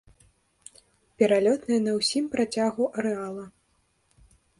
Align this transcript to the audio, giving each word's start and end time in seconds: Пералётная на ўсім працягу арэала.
Пералётная 1.21 1.77
на 1.87 1.93
ўсім 1.99 2.25
працягу 2.37 2.83
арэала. 3.03 3.45